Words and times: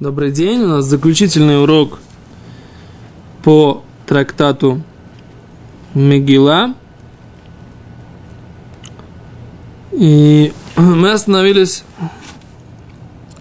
Добрый 0.00 0.32
день, 0.32 0.62
у 0.62 0.68
нас 0.68 0.84
заключительный 0.84 1.62
урок 1.62 1.98
по 3.42 3.82
трактату 4.06 4.82
Мегила. 5.94 6.74
И 9.92 10.52
мы 10.76 11.12
остановились 11.12 11.84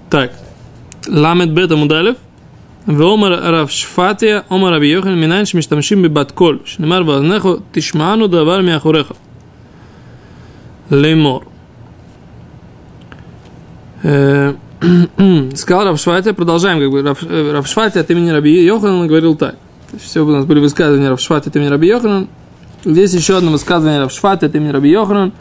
так. 0.10 0.32
Ламет 1.08 1.52
бета 1.54 1.76
мудалев. 1.76 2.18
ואומר 2.88 3.34
רב 3.34 3.68
שפטיה, 3.68 4.40
אומר 4.52 4.74
רבי 4.74 4.88
יוחנן, 4.88 5.20
מניין 5.20 5.46
שמשתמשים 5.46 6.02
בבת 6.02 6.32
קול, 6.32 6.60
שנאמר 6.66 7.04
באזניך, 7.04 7.48
תשמענו 7.72 8.28
דבר 8.28 8.62
מאחוריך. 8.62 9.12
לאמור. 10.92 11.44
Сказал 15.55 15.85
Равшвайте, 15.87 16.33
продолжаем, 16.33 16.79
как 16.79 16.91
бы, 16.91 17.53
Равшвайте 17.53 18.01
от 18.01 18.11
имени 18.11 18.31
Раби 18.31 18.65
Йоханан 18.65 19.09
говорил 19.09 19.35
так. 19.35 19.57
Все 20.01 20.21
у 20.21 20.31
нас 20.31 20.45
были 20.45 20.61
высказывания 20.61 21.09
Равшвати 21.09 21.49
от 21.49 21.57
имени 21.57 21.69
Раби 21.69 21.89
Йоханан. 21.89 22.29
Здесь 22.85 23.13
еще 23.13 23.39
одно 23.39 23.51
высказывание 23.51 24.01
Равшвати 24.01 24.47
от 24.47 24.55
имени 24.55 24.71
Раби 24.71 24.91
Йоханан. 24.91 25.33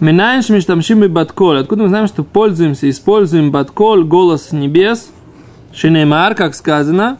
Минаем 0.00 0.42
шмиштамшим 0.42 1.04
и 1.04 1.08
баткол. 1.08 1.56
Откуда 1.56 1.82
мы 1.82 1.88
знаем, 1.88 2.06
что 2.06 2.24
пользуемся, 2.24 2.88
используем 2.88 3.50
баткол, 3.50 4.04
голос 4.04 4.52
небес, 4.52 5.10
шинемар, 5.74 6.34
как 6.34 6.54
сказано, 6.54 7.18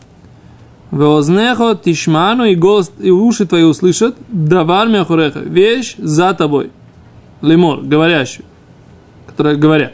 Веознехо 0.91 1.74
тишману 1.74 2.45
и 2.45 2.55
голос, 2.55 2.93
и 2.98 3.10
уши 3.10 3.46
твои 3.46 3.62
услышат, 3.62 4.16
давар 4.29 4.88
мяхуреха, 4.88 5.41
вещь 5.41 5.96
за 5.98 6.34
тобой. 6.34 6.71
Лемор, 7.41 7.82
говорящую, 7.82 8.45
которая 9.27 9.57
говорят. 9.57 9.93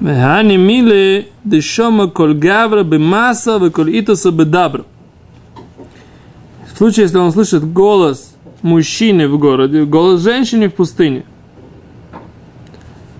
Вехани 0.00 0.56
миле 0.56 1.28
дешома 1.44 2.08
коль 2.08 2.34
гавра 2.34 2.84
бемаса 2.84 3.58
веколь 3.58 3.98
итоса 3.98 4.30
бедабра. 4.30 4.84
В 6.72 6.76
случае, 6.76 7.04
если 7.04 7.16
он 7.16 7.32
слышит 7.32 7.64
голос 7.64 8.36
мужчины 8.60 9.28
в 9.28 9.38
городе, 9.38 9.84
голос 9.84 10.20
женщины 10.22 10.68
в 10.68 10.74
пустыне. 10.74 11.24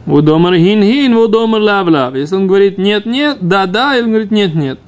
Вудомар 0.04 0.54
хин-хин, 0.54 1.14
вудомар 1.16 1.60
лав-лав. 1.60 2.14
Если 2.14 2.36
он 2.36 2.46
говорит 2.46 2.76
нет-нет, 2.78 3.38
да-да, 3.40 3.96
или 3.96 4.04
он 4.04 4.10
говорит 4.10 4.30
нет-нет. 4.30 4.78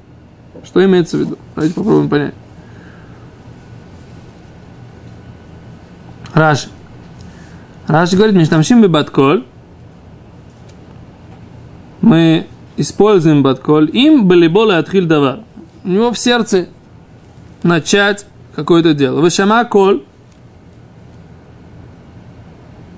Что 0.64 0.84
имеется 0.84 1.16
в 1.16 1.20
виду? 1.20 1.38
Давайте 1.54 1.74
попробуем 1.74 2.08
понять. 2.08 2.34
Раши. 6.34 6.68
Раши 7.86 8.16
говорит, 8.16 8.36
Миштамшим 8.36 8.82
бебатколь, 8.82 9.44
мы 12.00 12.46
используем 12.76 13.42
батколь, 13.42 13.90
им 13.92 14.26
были 14.26 14.46
боли 14.46 14.72
отхиль 14.72 15.06
давар. 15.06 15.40
У 15.84 15.88
него 15.88 16.12
в 16.12 16.18
сердце 16.18 16.68
начать 17.62 18.26
какое-то 18.54 18.94
дело. 18.94 19.20
Вышама 19.20 19.64
коль, 19.64 20.02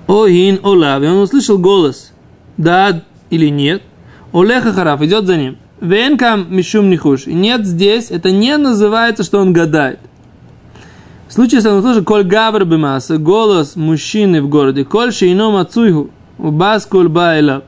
Оин 0.07 0.59
Олав, 0.63 1.01
и 1.01 1.07
он 1.07 1.17
услышал 1.17 1.57
голос, 1.57 2.11
да 2.57 3.03
или 3.29 3.47
нет, 3.47 3.81
Олеха 4.33 4.73
Хараф 4.73 5.01
идет 5.01 5.25
за 5.25 5.37
ним. 5.37 5.57
Венкам 5.79 6.45
Мишум 6.49 6.89
Нихуш. 6.89 7.25
И 7.25 7.33
нет 7.33 7.65
здесь, 7.65 8.11
это 8.11 8.31
не 8.31 8.55
называется, 8.57 9.23
что 9.23 9.39
он 9.39 9.51
гадает. 9.51 9.99
В 11.27 11.33
случае, 11.33 11.55
если 11.57 11.69
он 11.69 11.77
услышал 11.77 12.03
Коль 12.03 12.23
Гавр 12.23 12.65
Бемаса, 12.65 13.17
голос 13.17 13.75
мужчины 13.75 14.41
в 14.41 14.49
городе, 14.49 14.85
Коль 14.85 15.11
Шейно 15.11 15.49
Мацуйху, 15.49 16.11
Убас 16.37 16.85
Коль 16.85 17.07
Байлав, 17.07 17.63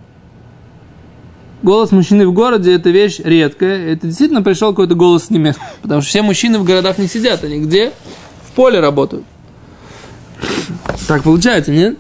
голос 1.64 1.92
мужчины 1.92 2.28
в 2.28 2.33
городе– 2.33 2.73
это 2.75 2.89
вещь 2.92 3.19
редкая. 3.23 3.94
Это 3.94 4.08
действительно 4.08 4.44
пришел 4.44 4.69
какой-то 4.69 4.95
голос 4.95 5.25
с 5.25 5.30
небес. 5.30 5.56
Потому 5.81 6.02
что 6.02 6.09
все 6.09 6.22
мужчины 6.22 6.59
в 6.59 6.64
городах 6.64 6.97
не 7.00 7.08
сидят, 7.08 7.44
они 7.44 7.59
где? 7.59 7.91
В 8.47 8.51
поле 8.51 8.79
работают. 8.79 9.24
Так 11.07 11.24
получается, 11.24 11.72
нет? 11.72 11.97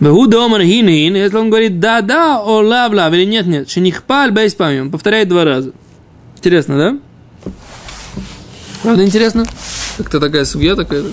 Вегуда 0.00 0.44
омар 0.44 0.62
хин 0.62 0.88
хин, 0.88 1.14
если 1.14 1.36
он 1.36 1.48
говорит 1.48 1.78
да, 1.78 2.00
да, 2.00 2.40
о 2.40 2.60
лав 2.60 2.92
лав, 2.92 3.12
или 3.12 3.24
нет, 3.24 3.46
нет, 3.46 3.70
шинихпаль 3.70 4.32
бейс 4.32 4.52
памим, 4.52 4.90
повторяет 4.90 5.28
два 5.28 5.44
раза. 5.44 5.72
Интересно, 6.36 6.76
да? 6.76 7.52
Правда 8.82 9.04
интересно? 9.04 9.44
Как-то 9.96 10.18
такая 10.18 10.44
судья 10.44 10.74
такая. 10.74 11.04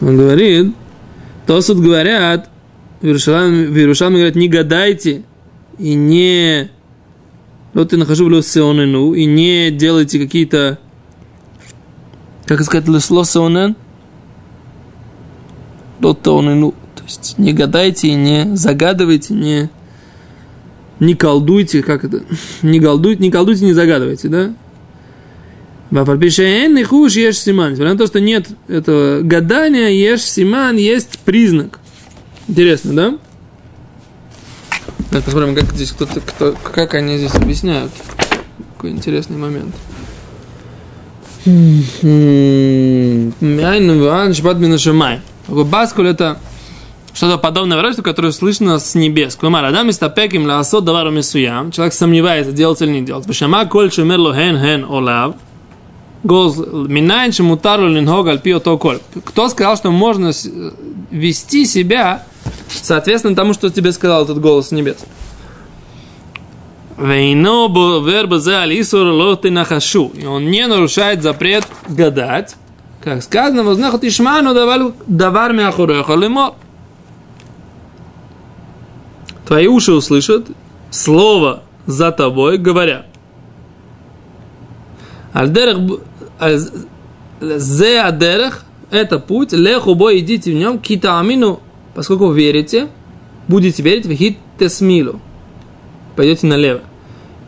Он 0.00 0.16
говорит, 0.16 0.74
Тосут 1.46 1.78
говорят, 1.78 2.48
в 3.00 3.06
Иерушалме 3.06 4.16
говорят, 4.16 4.36
не 4.36 4.48
гадайте 4.48 5.22
и 5.78 5.94
не 5.94 6.70
вот 7.72 7.90
ты 7.90 7.96
нахожу 7.96 8.28
в 8.28 8.32
лосеонену 8.32 9.14
и 9.14 9.24
не 9.26 9.70
делайте 9.70 10.18
какие-то, 10.18 10.78
как 12.46 12.62
сказать, 12.62 12.88
лосеонен, 12.88 13.76
лотеонену, 16.02 16.74
то 16.96 17.04
есть 17.04 17.38
не 17.38 17.52
гадайте 17.52 18.08
и 18.08 18.14
не 18.14 18.56
загадывайте, 18.56 19.34
не, 19.34 19.70
не 20.98 21.14
колдуйте, 21.14 21.82
как 21.82 22.04
это, 22.04 22.22
не 22.62 22.80
колдуйте, 22.80 23.22
не 23.22 23.30
колдуйте, 23.30 23.64
не 23.64 23.72
загадывайте, 23.72 24.28
да? 24.28 24.52
Вапарпишаэн 25.90 26.78
и 26.78 26.82
хуш 26.84 27.14
ешь 27.14 27.38
симан. 27.38 27.72
Несмотря 27.72 27.92
на 27.92 27.98
то, 27.98 28.06
что 28.06 28.20
нет 28.20 28.46
этого 28.68 29.22
гадания, 29.22 29.88
ешь 29.88 30.22
симан, 30.22 30.76
есть 30.76 31.18
признак. 31.20 31.80
Интересно, 32.46 32.92
да? 32.94 33.18
Давайте 35.10 35.24
посмотрим, 35.24 35.54
как 35.56 35.72
здесь 35.72 35.90
кто-то, 35.90 36.20
кто, 36.20 36.54
как 36.62 36.94
они 36.94 37.18
здесь 37.18 37.34
объясняют. 37.34 37.90
Какой 38.76 38.90
интересный 38.90 39.36
момент. 39.36 39.74
Баскуль 45.48 46.08
это 46.08 46.38
что-то 47.12 47.38
подобное 47.38 47.76
выражение, 47.76 48.04
которое 48.04 48.30
слышно 48.30 48.78
с 48.78 48.94
небес. 48.94 49.34
Кумар, 49.34 49.64
адам 49.64 49.90
истапеким 49.90 50.46
лаасот 50.46 50.84
давару 50.84 51.10
мисуям. 51.10 51.72
Человек 51.72 51.94
сомневается, 51.94 52.52
делать 52.52 52.80
или 52.82 52.90
не 52.90 53.02
делать. 53.02 53.26
Вешама 53.26 53.66
коль 53.66 53.90
шумерло 53.90 54.32
хен 54.32 54.60
хен 54.60 54.84
олав. 54.84 55.34
Голос 56.22 56.56
минайн 56.56 57.32
шемутару 57.32 57.88
линхог 57.88 58.28
альпио 58.28 58.60
то 58.60 58.76
коль. 58.76 58.98
Кто 59.24 59.48
сказал, 59.48 59.76
что 59.76 59.90
можно 59.90 60.32
вести 61.10 61.64
себя 61.64 62.24
соответственно 62.68 63.34
тому, 63.34 63.54
что 63.54 63.70
тебе 63.70 63.92
сказал 63.92 64.24
этот 64.24 64.40
голос 64.40 64.70
небес. 64.70 64.98
Вейно 66.98 67.68
верба 68.04 68.38
за 68.38 68.62
алисур 68.62 69.06
лоты 69.06 69.50
нахашу. 69.50 70.12
И 70.14 70.26
он 70.26 70.50
не 70.50 70.66
нарушает 70.66 71.22
запрет 71.22 71.66
гадать. 71.88 72.56
Как 73.02 73.22
сказано, 73.22 73.62
вознаху 73.64 73.98
тишману 73.98 74.52
давар 75.06 75.52
мяхуреха 75.54 76.14
лимо. 76.16 76.54
Твои 79.46 79.66
уши 79.66 79.92
услышат 79.92 80.48
слово 80.90 81.62
за 81.86 82.12
тобой, 82.12 82.58
говоря. 82.58 83.06
Альдерех 85.32 85.78
зе 87.40 88.00
адерех 88.00 88.64
это 88.90 89.18
путь, 89.18 89.52
леху 89.52 89.94
бой 89.94 90.18
идите 90.18 90.52
в 90.52 90.54
нем, 90.54 90.78
кита 90.78 91.18
амину 91.18 91.60
поскольку 91.94 92.30
верите, 92.30 92.88
будете 93.48 93.82
верить 93.82 94.06
в 94.06 94.14
хит 94.14 94.38
тесмилу. 94.58 95.20
Пойдете 96.16 96.46
налево. 96.46 96.80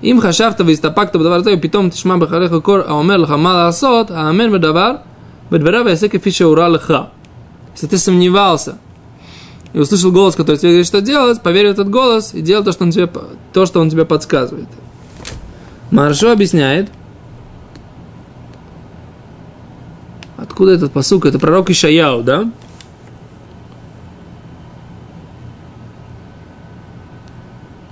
Им 0.00 0.20
хашафта 0.20 0.64
вистапакта 0.64 1.18
бдавар 1.18 1.42
питом 1.58 1.90
тишма 1.90 2.18
бахареха 2.18 2.60
кор, 2.60 2.84
а 2.88 2.98
умер 2.98 3.20
лха 3.20 3.36
мала 3.36 3.68
асот, 3.68 4.10
а 4.10 4.28
амен 4.28 4.52
бдавар, 4.52 5.02
бдвара 5.50 5.82
весеке 5.84 6.18
фиша 6.18 6.48
ура 6.48 6.68
лха. 6.68 7.10
Если 7.74 7.86
ты 7.86 7.98
сомневался 7.98 8.78
и 9.72 9.78
услышал 9.78 10.12
голос, 10.12 10.34
который 10.34 10.56
тебе 10.56 10.70
говорит, 10.70 10.86
что 10.86 11.00
делать, 11.00 11.40
поверь 11.40 11.68
в 11.68 11.70
этот 11.70 11.88
голос 11.88 12.34
и 12.34 12.40
делай 12.40 12.64
то, 12.64 12.72
что 12.72 12.84
он 12.84 12.90
тебе, 12.90 13.08
то, 13.52 13.64
что 13.64 13.80
он 13.80 13.90
тебе 13.90 14.04
подсказывает. 14.04 14.68
Маршо 15.90 16.32
объясняет, 16.32 16.90
откуда 20.52 20.72
этот 20.72 20.92
посук, 20.92 21.24
это 21.24 21.38
пророк 21.38 21.70
Ишаяу, 21.70 22.22
да? 22.22 22.50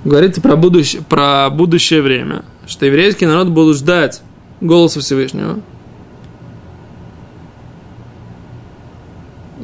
говорится 0.05 0.41
про 0.41 0.57
будущее, 0.57 1.03
про 1.03 1.51
будущее 1.51 2.01
время, 2.03 2.45
что 2.67 2.87
еврейский 2.87 3.27
народ 3.27 3.49
будет 3.49 3.77
ждать 3.77 4.23
голоса 4.61 5.01
Всевышнего. 5.01 5.61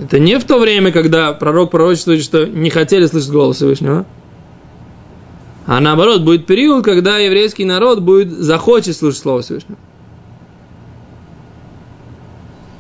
Это 0.03 0.19
не 0.19 0.39
в 0.39 0.45
то 0.45 0.59
время, 0.59 0.93
когда 0.93 1.33
пророк 1.33 1.71
пророчествует, 1.71 2.23
что 2.23 2.47
не 2.47 2.69
хотели 2.69 3.07
слышать 3.07 3.31
голос 3.31 3.57
Всевышнего, 3.57 4.05
а 5.67 5.81
наоборот, 5.81 6.23
будет 6.23 6.47
период, 6.47 6.85
когда 6.85 7.19
еврейский 7.19 7.65
народ 7.65 8.01
будет 8.01 8.31
захочет 8.31 8.97
слушать 8.97 9.21
Слово 9.21 9.43
Всевышнего. 9.43 9.79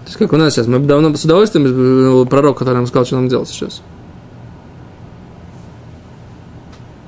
То 0.06 0.10
есть, 0.10 0.18
как 0.18 0.32
у 0.32 0.36
нас 0.36 0.54
сейчас, 0.54 0.68
мы 0.68 0.78
давно 0.78 1.12
с 1.16 1.24
удовольствием 1.24 2.22
э, 2.22 2.26
пророк, 2.26 2.58
который 2.58 2.76
нам 2.76 2.86
сказал, 2.86 3.06
что 3.06 3.16
нам 3.16 3.28
делать 3.28 3.48
сейчас. 3.48 3.82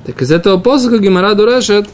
Так 0.04 0.20
из 0.20 0.32
этого 0.32 0.58
посоха 0.58 0.98
Гимара 0.98 1.34
дурешет, 1.34 1.88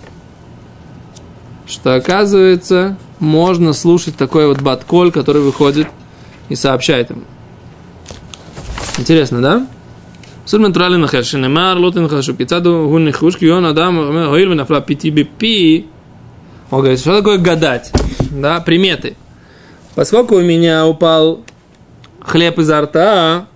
что 1.67 1.95
оказывается, 1.95 2.97
можно 3.19 3.75
слушать 3.75 4.17
такой 4.17 4.47
вот 4.47 4.63
батколь, 4.63 5.13
который 5.13 5.43
выходит 5.43 5.89
и 6.49 6.55
сообщает 6.55 7.11
ему. 7.11 7.25
Интересно, 8.97 9.43
да? 9.43 9.67
Суд 10.47 10.63
ментрали 10.63 10.97
на 10.97 11.07
херши 11.07 11.39
немар, 11.39 11.77
лотин 11.77 12.09
хашу 12.09 12.33
пицаду, 12.33 12.87
гун 12.89 13.05
нехушки, 13.05 13.45
он 13.45 13.67
адам, 13.67 14.01
э, 14.01 14.29
хоил 14.31 14.53
винафла 14.53 14.81
пити 14.81 15.09
би 15.09 15.25
пи. 15.25 15.87
Он 16.71 16.81
говорит, 16.81 17.01
что 17.01 17.19
такое 17.19 17.37
гадать? 17.37 17.93
Да, 18.31 18.61
приметы. 18.61 19.17
Поскольку 19.95 20.37
у 20.37 20.41
меня 20.41 20.87
упал 20.87 21.43
хлеб 22.21 22.59
изо 22.59 22.81
рта, 22.81 23.47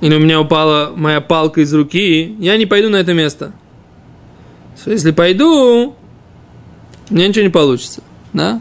или 0.00 0.14
у 0.14 0.20
меня 0.20 0.40
упала 0.40 0.92
моя 0.94 1.20
палка 1.20 1.60
из 1.60 1.72
руки, 1.74 2.36
я 2.38 2.56
не 2.56 2.66
пойду 2.66 2.88
на 2.90 2.96
это 2.96 3.14
место. 3.14 3.52
Если 4.86 5.12
пойду, 5.12 5.94
меня 7.10 7.28
ничего 7.28 7.44
не 7.44 7.50
получится. 7.50 8.02
Да? 8.32 8.60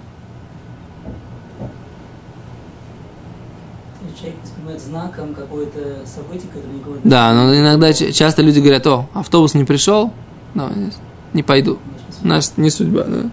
знаком 4.94 5.34
какое-то 5.34 6.06
событие, 6.06 6.48
которое 6.54 6.74
никого 6.74 6.96
не 6.96 7.02
Да, 7.04 7.34
но 7.34 7.56
иногда 7.56 7.94
часто 7.94 8.42
люди 8.42 8.60
говорят, 8.60 8.86
о, 8.88 9.10
автобус 9.14 9.54
не 9.54 9.64
пришел, 9.64 10.14
no, 10.54 10.94
не 11.34 11.44
пойду. 11.44 11.80
Наша 12.22 12.52
не 12.58 12.70
судьба, 12.70 13.04
да. 13.04 13.30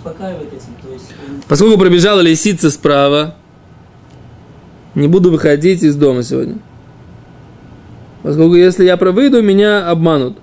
Успокаивает 0.00 0.52
этим, 0.52 0.74
то 0.82 0.92
есть 0.92 1.12
он... 1.28 1.42
Поскольку 1.46 1.78
пробежала 1.78 2.20
лисица 2.20 2.70
справа, 2.70 3.36
не 4.94 5.08
буду 5.08 5.30
выходить 5.30 5.82
из 5.82 5.94
дома 5.96 6.22
сегодня. 6.22 6.58
Поскольку 8.22 8.54
если 8.54 8.84
я 8.84 8.96
выйду, 8.96 9.42
меня 9.42 9.88
обманут. 9.88 10.38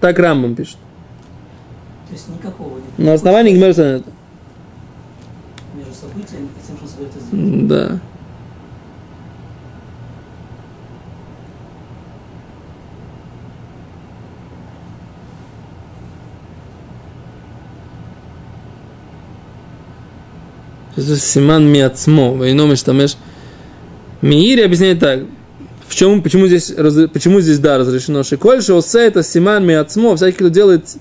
Так 0.00 0.18
Рамбам 0.18 0.54
пишет. 0.54 0.76
То 2.08 2.14
есть 2.14 2.28
никакого 2.28 2.76
нет. 2.76 2.98
На 2.98 3.14
основании 3.14 3.54
Гмерсонета. 3.54 4.10
Между 5.74 5.94
событием 5.94 6.46
и 6.46 6.66
тем, 6.66 6.76
что. 6.76 7.66
Да. 7.66 8.00
Это 20.98 21.16
Симан 21.16 21.70
Миацмо, 21.70 22.32
Вайном 22.32 22.74
Иштамеш. 22.74 23.16
Миири 24.20 24.62
объясняет 24.62 24.98
так. 24.98 25.20
В 25.86 25.94
чем, 25.94 26.22
почему 26.22 26.48
здесь, 26.48 26.72
почему 27.12 27.40
здесь 27.40 27.60
да 27.60 27.78
разрешено? 27.78 28.24
Шиколь 28.24 28.62
шоусе 28.62 29.06
это 29.06 29.22
Симан 29.22 29.64
Миацмо. 29.64 30.16
Всякий, 30.16 30.38
кто 30.38 30.48
делает 30.48 30.96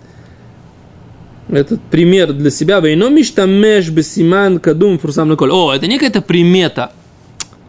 этот 1.49 1.81
пример 1.81 2.31
для 2.33 2.51
себя. 2.51 2.79
Вайном 2.79 3.19
Иштамеш 3.19 3.89
Бесиман 3.89 4.59
Кадум 4.59 4.99
Фурсам 4.99 5.29
Наколь. 5.29 5.51
О, 5.51 5.73
это 5.73 5.87
не 5.87 5.97
какая-то 5.97 6.21
примета. 6.21 6.91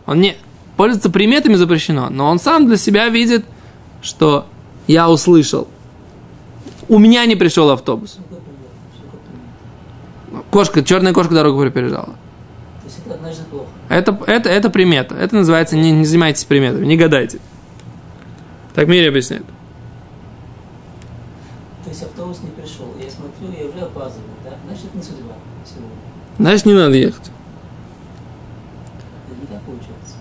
Он 0.05 0.21
не 0.21 0.37
пользоваться 0.77 1.09
приметами 1.09 1.55
запрещено, 1.55 2.11
но 2.11 2.29
он 2.29 2.39
сам 2.39 2.67
для 2.67 2.77
себя 2.77 3.09
видит, 3.09 3.47
что 4.03 4.45
я 4.87 5.09
услышал. 5.09 5.67
У 6.91 6.99
меня 6.99 7.25
не 7.25 7.37
пришел 7.37 7.71
автобус. 7.71 8.19
Кошка, 10.51 10.83
черная 10.83 11.13
кошка 11.13 11.35
дорогу 11.35 11.71
перебежала. 11.71 12.15
Это 13.07 13.19
значит 13.19 13.47
плохо. 13.47 13.69
Это, 13.89 14.19
это, 14.27 14.49
это 14.49 14.71
примета. 14.71 15.15
Это 15.15 15.37
называется 15.37 15.77
не, 15.77 15.91
не 15.93 16.05
занимайтесь 16.05 16.45
приметами, 16.45 16.87
не 16.87 16.97
гадайте. 16.97 17.39
Так 18.75 18.89
Мири 18.89 19.09
объясняет. 19.09 19.45
То 21.85 21.91
есть 21.91 22.03
автобус 22.03 22.41
не 22.43 22.51
пришел, 22.51 22.87
я 23.03 23.11
смотрю, 23.11 23.59
я 23.59 23.69
уже 23.69 23.81
опаздываю, 23.85 24.31
да? 24.45 24.51
Значит, 24.67 24.85
это 24.87 24.97
не 24.97 25.03
судьба 25.03 25.35
сегодня. 25.65 25.89
Значит, 26.39 26.67
не 26.67 26.73
надо 26.75 26.95
ехать. 26.95 27.31
Это 29.27 29.41
не 29.41 29.47
так 29.47 29.63
получается. 29.63 30.17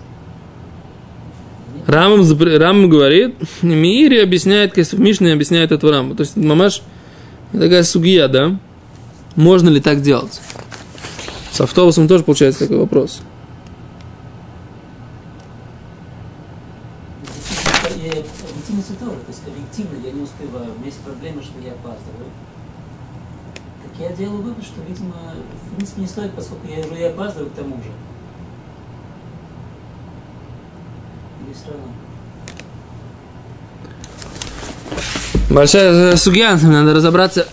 Рамам, 1.86 2.58
Рамам 2.60 2.90
говорит, 2.90 3.36
Мири 3.62 4.18
объясняет, 4.18 4.76
Мишне 4.94 5.32
объясняет 5.32 5.72
эту 5.72 5.90
Раму. 5.90 6.14
То 6.14 6.22
есть, 6.22 6.36
мамаш, 6.36 6.82
такая 7.52 7.82
сугия, 7.82 8.28
да? 8.28 8.58
Можно 9.38 9.68
ли 9.68 9.80
так 9.80 10.02
делать? 10.02 10.40
С 11.52 11.60
автобусом 11.60 12.08
тоже 12.08 12.24
получается 12.24 12.64
такой 12.64 12.78
вопрос. 12.78 13.20
Я 24.00 24.08
делаю 24.10 24.42
вывод, 24.42 24.64
что, 24.64 24.80
видимо, 24.88 25.14
в 25.70 25.76
принципе 25.76 26.00
не 26.00 26.08
стоит, 26.08 26.32
поскольку 26.34 26.66
я 26.66 26.80
уже 26.80 26.98
и 26.98 27.04
опаздываю 27.04 27.48
к 27.48 27.54
тому 27.54 27.76
же. 27.76 27.90
Или 31.44 31.54
все 31.54 31.68
равно. 31.68 32.07
Большая 35.50 36.16
сугья, 36.16 36.58
надо 36.62 36.94
разобраться, 36.94 37.46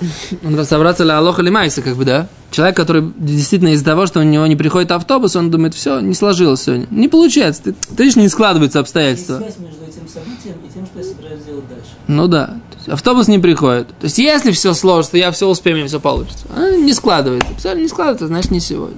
разобраться 0.43 1.03
ли 1.05 1.11
Алоха 1.11 1.41
или 1.41 1.49
Майса, 1.49 1.81
как 1.81 1.95
бы, 1.95 2.03
да? 2.03 2.27
Человек, 2.51 2.75
который 2.75 3.03
действительно 3.17 3.69
из-за 3.69 3.85
того, 3.85 4.05
что 4.05 4.19
у 4.19 4.23
него 4.23 4.45
не 4.47 4.55
приходит 4.55 4.91
автобус, 4.91 5.35
он 5.35 5.49
думает, 5.49 5.73
все, 5.73 5.99
не 6.01 6.13
сложилось 6.13 6.63
сегодня. 6.63 6.87
Не 6.91 7.07
получается, 7.07 7.63
ты, 7.63 7.71
ты 7.73 8.03
видишь, 8.03 8.17
не 8.17 8.27
складываются 8.29 8.79
Есть 8.79 8.87
обстоятельства. 8.89 9.37
связь 9.37 9.57
между 9.59 9.83
этим 9.83 10.07
событием 10.07 10.55
и 10.67 10.73
тем, 10.73 10.85
что 10.85 10.99
я 10.99 11.05
собираюсь 11.05 11.41
сделать 11.41 11.67
дальше. 11.69 11.89
Ну 12.07 12.27
да, 12.27 12.47
То 12.47 12.77
есть 12.77 12.89
автобус 12.89 13.27
не 13.27 13.39
приходит. 13.39 13.87
То 13.87 14.05
есть 14.05 14.17
если 14.17 14.51
все 14.51 14.73
сложится, 14.73 15.17
я 15.17 15.31
все 15.31 15.47
успею, 15.47 15.77
мне 15.77 15.87
все 15.87 15.99
получится. 15.99 16.45
А 16.55 16.71
не 16.75 16.93
складывается. 16.93 17.49
Представляете, 17.49 17.83
не 17.83 17.89
складывается, 17.89 18.27
значит 18.27 18.51
не 18.51 18.59
сегодня. 18.59 18.97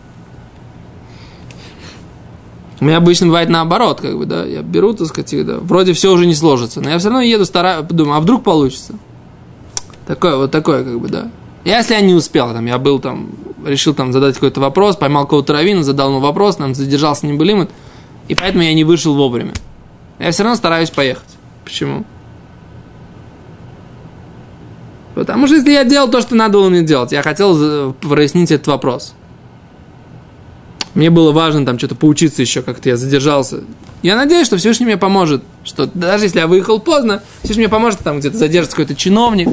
У 2.80 2.86
меня 2.86 2.98
обычно 2.98 3.26
бывает 3.28 3.50
наоборот, 3.50 4.02
как 4.02 4.18
бы, 4.18 4.26
да, 4.26 4.46
я 4.46 4.62
беру, 4.62 4.94
так 4.94 5.08
сказать, 5.08 5.46
да, 5.46 5.58
вроде 5.60 5.94
все 5.94 6.12
уже 6.12 6.28
не 6.28 6.36
сложится, 6.36 6.80
но 6.80 6.90
я 6.90 7.00
все 7.00 7.10
равно 7.10 7.22
еду, 7.22 7.46
стараюсь, 7.46 7.86
думаю, 7.90 8.18
а 8.18 8.20
вдруг 8.20 8.44
получится? 8.44 8.94
Такое, 10.06 10.38
вот 10.38 10.52
такое, 10.52 10.84
как 10.84 11.00
бы, 11.00 11.08
да. 11.08 11.30
Если 11.66 11.96
я 11.96 12.02
не 12.02 12.14
успел, 12.14 12.54
там, 12.54 12.66
я 12.66 12.78
был 12.78 13.00
там, 13.00 13.30
решил 13.66 13.94
там 13.94 14.14
задать 14.14 14.36
какой-то 14.36 14.62
вопрос, 14.62 14.96
поймал 14.96 15.26
кого-то 15.26 15.54
равина, 15.54 15.84
задал 15.84 16.10
ему 16.10 16.20
вопрос, 16.20 16.58
там, 16.58 16.76
задержался 16.76 17.26
не 17.26 17.34
был 17.34 17.68
и 18.28 18.36
поэтому 18.36 18.64
я 18.64 18.74
не 18.74 18.84
вышел 18.84 19.16
вовремя. 19.16 19.54
Я 20.20 20.32
все 20.32 20.44
равно 20.44 20.56
стараюсь 20.56 20.90
поехать. 20.90 21.30
Почему? 21.64 22.06
Потому 25.16 25.48
что 25.48 25.56
если 25.56 25.72
я 25.72 25.84
делал 25.84 26.10
то, 26.10 26.22
что 26.22 26.36
надо 26.36 26.60
было 26.60 26.70
мне 26.70 26.84
делать, 26.84 27.12
я 27.12 27.24
хотел 27.24 27.54
за- 27.54 27.94
прояснить 28.02 28.52
этот 28.52 28.68
вопрос. 28.68 29.14
Мне 30.98 31.12
было 31.12 31.32
важно 31.32 31.64
там 31.64 31.78
что-то 31.78 31.94
поучиться 31.94 32.42
еще 32.42 32.64
как-то, 32.64 32.90
я 32.90 32.98
задержался. 32.98 33.60
Я 34.02 34.16
надеюсь, 34.16 34.48
что 34.48 34.58
Всевышний 34.58 34.88
мне 34.88 34.98
поможет, 34.98 35.44
что 35.64 35.86
даже 35.94 36.26
если 36.26 36.40
я 36.40 36.48
выехал 36.48 36.80
поздно, 36.80 37.22
Всевышний 37.44 37.66
мне 37.66 37.70
поможет, 37.70 38.00
там 38.00 38.20
где-то 38.20 38.36
задержится 38.36 38.76
какой-то 38.76 38.96
чиновник, 38.96 39.50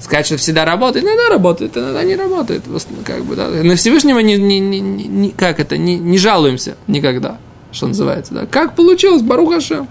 сказать, 0.00 0.26
что 0.26 0.38
всегда 0.38 0.64
работает, 0.64 1.04
иногда 1.04 1.28
работает, 1.28 1.76
иногда 1.76 2.02
не 2.02 2.16
работает, 2.16 2.64
как 3.04 3.24
бы, 3.24 3.36
да. 3.36 3.48
На 3.48 3.76
Всевышнего 3.76 4.18
не, 4.18 4.38
не, 4.38 4.58
не, 4.58 4.80
не- 4.80 5.30
как 5.30 5.60
это, 5.60 5.76
не, 5.76 5.96
не 6.00 6.18
жалуемся 6.18 6.74
никогда, 6.88 7.38
что 7.70 7.86
называется, 7.86 8.34
да. 8.34 8.46
Как 8.46 8.74
получилось, 8.74 9.22
Барухаша. 9.22 9.86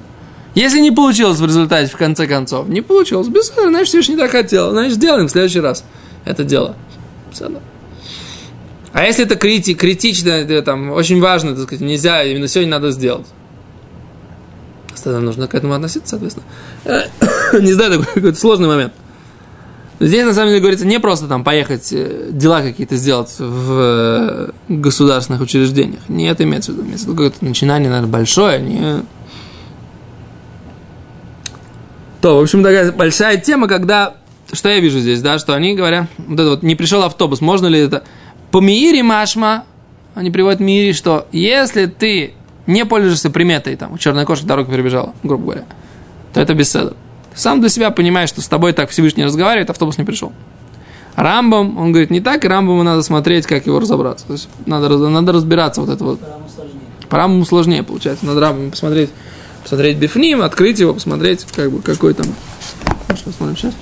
Если 0.55 0.81
не 0.81 0.91
получилось 0.91 1.39
в 1.39 1.45
результате, 1.45 1.89
в 1.89 1.95
конце 1.95 2.27
концов, 2.27 2.67
не 2.67 2.81
получилось, 2.81 3.29
без 3.29 3.53
значит, 3.53 3.88
Всевышний 3.88 4.17
так 4.17 4.31
хотел, 4.31 4.71
значит, 4.71 4.95
сделаем 4.95 5.29
в 5.29 5.31
следующий 5.31 5.62
раз 5.62 5.86
это 6.25 6.43
дело. 6.43 6.75
Всё, 7.31 7.48
да. 7.48 7.59
А 8.91 9.03
если 9.03 9.25
это 9.25 9.36
крити, 9.36 9.75
критично, 9.75 10.29
это, 10.29 10.62
там, 10.62 10.91
очень 10.91 11.22
важно, 11.22 11.55
так 11.55 11.65
сказать, 11.65 11.81
нельзя, 11.81 12.24
именно 12.24 12.48
сегодня 12.48 12.72
надо 12.72 12.91
сделать. 12.91 13.27
Тогда 15.03 15.19
нужно 15.19 15.48
к 15.48 15.55
этому 15.55 15.74
относиться, 15.74 16.10
соответственно. 16.10 16.46
Не 17.62 17.72
знаю, 17.74 17.91
такой 17.91 18.13
какой-то 18.13 18.39
сложный 18.39 18.67
момент. 18.67 18.93
Здесь, 20.00 20.25
на 20.25 20.34
самом 20.34 20.50
деле, 20.50 20.62
говорится, 20.62 20.88
не 20.88 20.98
просто 21.00 21.27
там 21.27 21.43
поехать, 21.43 21.91
э, 21.91 22.29
дела 22.31 22.62
какие-то 22.62 22.96
сделать 22.96 23.36
в 23.38 23.74
э, 23.74 24.50
государственных 24.69 25.41
учреждениях. 25.41 26.08
Не 26.08 26.29
это 26.29 26.43
имеется 26.43 26.72
в 26.72 26.75
виду. 26.75 26.86
Имеется 26.86 27.05
в 27.05 27.10
виду 27.10 27.17
какое-то 27.17 27.43
начинание, 27.43 27.89
наверное, 27.89 28.10
большое. 28.10 28.62
Не... 28.62 29.03
То, 32.22 32.38
в 32.38 32.41
общем, 32.41 32.63
такая 32.63 32.91
большая 32.93 33.38
тема, 33.38 33.67
когда... 33.67 34.15
Что 34.53 34.69
я 34.69 34.79
вижу 34.79 35.00
здесь, 35.00 35.22
да, 35.22 35.38
что 35.38 35.53
они 35.53 35.75
говорят, 35.75 36.08
вот 36.17 36.39
это 36.39 36.50
вот, 36.51 36.63
не 36.63 36.75
пришел 36.75 37.03
автобус, 37.03 37.41
можно 37.41 37.67
ли 37.67 37.79
это... 37.79 38.03
По 38.51 38.62
Миире 38.62 39.03
Машма, 39.03 39.65
они 40.15 40.32
приводят 40.32 40.60
Миире, 40.60 40.94
что 40.94 41.27
если 41.32 41.86
ты 41.86 42.34
не 42.65 42.86
пользуешься 42.86 43.29
приметой, 43.29 43.75
там, 43.75 43.98
черная 43.98 44.25
кошка 44.25 44.46
дорогу 44.46 44.72
перебежала, 44.72 45.13
грубо 45.24 45.44
говоря, 45.44 45.65
то 46.34 46.41
это 46.41 46.53
беседа. 46.53 46.94
Сам 47.34 47.62
для 47.62 47.70
себя 47.70 47.91
понимаешь, 47.91 48.29
что 48.29 48.41
с 48.41 48.48
тобой 48.48 48.74
так 48.74 48.89
Всевышний 48.89 49.24
разговаривает, 49.24 49.70
автобус 49.70 49.98
не 49.98 50.03
пришел. 50.03 50.32
Рамбам, 51.15 51.77
он 51.77 51.91
говорит, 51.91 52.12
не 52.12 52.22
так, 52.22 52.46
и 52.46 52.48
Рамбаму 52.48 52.82
надо 52.84 53.01
смотреть, 53.01 53.46
как 53.46 53.65
его 53.65 53.79
разобраться. 53.79 54.25
То 54.25 54.34
есть 54.34 54.48
надо, 54.65 54.89
надо 54.98 55.32
разбираться 55.32 55.82
вот 55.82 55.89
это 55.89 56.03
вот. 56.03 56.20
По 57.10 57.18
Рамбаму 57.18 57.46
сложнее 57.46 57.84
получается. 57.84 58.25
Надо 58.25 58.39
Рамбаму 58.39 58.72
посмотреть, 58.72 59.10
посмотреть 59.62 59.98
бифним, 59.98 60.41
открыть 60.41 60.79
его, 60.79 60.94
посмотреть, 60.94 61.46
как 61.56 61.72
бы, 61.72 61.82
какой 61.82 62.13
там. 62.13 62.27
Может, 63.10 63.25
посмотрим 63.25 63.58
сейчас? 63.58 63.74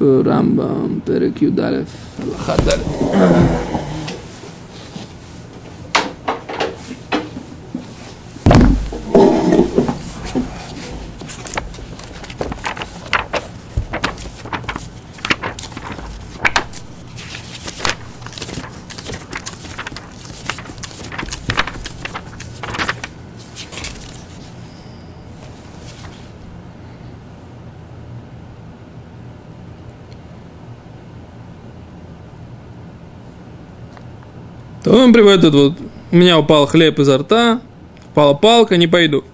Рамбам, 0.00 1.00
Перек 1.04 1.40
Юдалев, 1.40 1.88
Аллаха. 2.18 2.56
Тут 35.40 35.54
вот, 35.54 35.74
у 36.12 36.16
меня 36.16 36.38
упал 36.38 36.66
хлеб 36.66 36.98
изо 36.98 37.18
рта, 37.18 37.60
упала 38.10 38.34
палка, 38.34 38.76
не 38.76 38.86
пойду. 38.86 39.24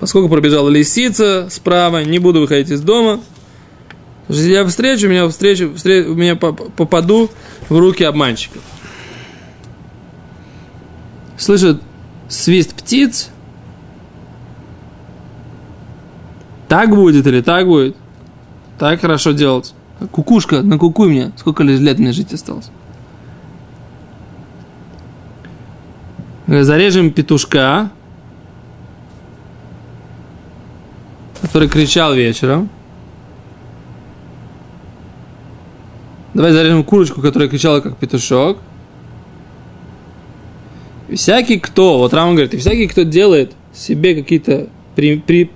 Поскольку 0.00 0.28
пробежала 0.28 0.68
лисица 0.68 1.48
справа, 1.50 2.04
не 2.04 2.18
буду 2.18 2.40
выходить 2.40 2.70
из 2.70 2.80
дома. 2.80 3.20
Если 4.28 4.52
я 4.52 4.64
встречу, 4.66 5.08
меня 5.08 5.28
встречу, 5.28 5.74
встречу 5.74 6.10
меня 6.10 6.36
попаду 6.36 7.30
в 7.68 7.78
руки 7.78 8.04
обманщиков. 8.04 8.62
Слышит 11.36 11.80
свист 12.28 12.74
птиц. 12.74 13.30
Так 16.68 16.90
будет 16.90 17.26
или 17.26 17.40
так 17.40 17.66
будет? 17.66 17.96
Так 18.78 19.00
хорошо 19.00 19.32
делать. 19.32 19.74
Кукушка, 20.12 20.62
накукуй 20.62 21.08
меня. 21.08 21.32
Сколько 21.36 21.62
лет 21.62 21.98
мне 21.98 22.12
жить 22.12 22.32
осталось? 22.32 22.70
Зарежем 26.48 27.12
петушка, 27.12 27.90
который 31.42 31.68
кричал 31.68 32.14
вечером. 32.14 32.70
Давай 36.34 36.52
зарежем 36.52 36.84
курочку, 36.84 37.20
которая 37.20 37.48
кричала 37.48 37.80
как 37.80 37.96
петушок. 37.96 38.58
Всякий 41.14 41.58
кто, 41.58 41.98
вот 41.98 42.12
Рама 42.12 42.32
говорит, 42.32 42.58
всякий 42.58 42.86
кто 42.86 43.02
делает 43.02 43.52
себе 43.74 44.14
какие-то 44.14 44.68
при, 44.94 45.18
при, 45.18 45.50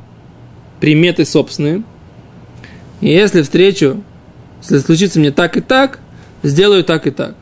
приметы 0.81 1.25
собственные, 1.25 1.83
и 3.01 3.09
если 3.09 3.43
встречу, 3.43 4.03
если 4.63 4.79
случится 4.79 5.21
мне 5.21 5.31
так 5.31 5.57
и 5.57 5.61
так, 5.61 6.01
сделаю 6.43 6.85
так 6.85 7.07
и 7.07 7.11
так. 7.11 7.35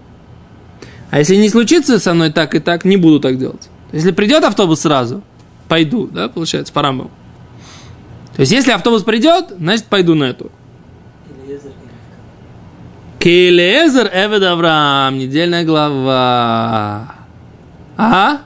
А 1.10 1.18
если 1.18 1.36
не 1.36 1.48
случится 1.48 1.98
со 1.98 2.14
мной 2.14 2.30
так 2.30 2.54
и 2.54 2.60
так, 2.60 2.84
не 2.84 2.96
буду 2.96 3.20
так 3.20 3.38
делать. 3.38 3.68
Если 3.92 4.12
придет 4.12 4.44
автобус 4.44 4.80
сразу, 4.80 5.22
пойду, 5.68 6.06
да, 6.06 6.28
получается, 6.28 6.72
по 6.72 6.82
рамбам. 6.82 7.10
То 8.36 8.40
есть, 8.40 8.52
если 8.52 8.70
автобус 8.70 9.02
придет, 9.02 9.46
значит, 9.58 9.86
пойду 9.86 10.14
на 10.14 10.24
эту. 10.24 10.50
Келезер 13.18 14.06
Эвед 14.06 14.42
Авраам, 14.42 15.18
недельная 15.18 15.64
глава. 15.64 17.16
А? 17.98 18.38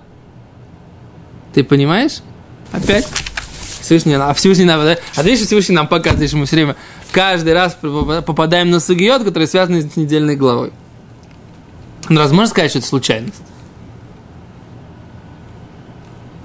Ты 1.53 1.63
понимаешь? 1.63 2.23
Опять? 2.73 3.07
Всевышний, 3.81 4.15
а 4.15 4.33
Всевышний 4.35 4.65
нам, 4.65 4.83
да? 4.83 4.97
а 5.15 5.23
видишь, 5.23 5.47
Всевышний 5.47 5.77
нам 5.77 5.87
показывает, 5.87 6.29
что 6.29 6.39
мы 6.39 6.47
все 6.47 6.57
время 6.57 6.75
каждый 7.13 7.53
раз 7.53 7.77
попадаем 7.81 8.71
на 8.71 8.81
сугиот, 8.81 9.23
которые 9.23 9.47
связаны 9.47 9.83
с 9.83 9.97
недельной 9.97 10.35
главой. 10.35 10.73
Ну, 12.09 12.19
раз 12.19 12.33
можно 12.33 12.49
сказать, 12.49 12.71
что 12.71 12.79
это 12.79 12.89
случайность. 12.89 13.43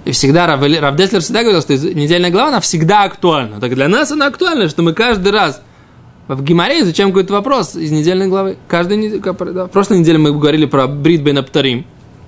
И 0.05 0.11
всегда 0.11 0.47
Рав, 0.47 0.61
Рав 0.61 0.95
Деслер 0.95 1.21
всегда 1.21 1.43
говорил, 1.43 1.61
что 1.61 1.73
недельная 1.73 2.31
глава, 2.31 2.49
она 2.49 2.59
всегда 2.61 3.03
актуальна. 3.03 3.59
Так 3.59 3.75
для 3.75 3.87
нас 3.87 4.11
она 4.11 4.27
актуальна, 4.27 4.69
что 4.69 4.81
мы 4.81 4.93
каждый 4.93 5.31
раз 5.31 5.61
в 6.27 6.43
Гимаре 6.43 6.81
изучаем 6.81 7.09
какой-то 7.09 7.33
вопрос 7.33 7.75
из 7.75 7.91
недельной 7.91 8.27
главы. 8.27 8.57
Каждый 8.67 8.97
неделю, 8.97 9.21
да, 9.21 9.65
в 9.65 9.69
прошлой 9.69 9.99
неделе 9.99 10.17
мы 10.17 10.31
говорили 10.31 10.65
про 10.65 10.87
Брит 10.87 11.21
Бен 11.21 11.37
Аптарим. 11.37 11.85